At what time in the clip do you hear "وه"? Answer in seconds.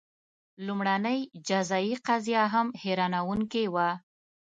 3.73-3.89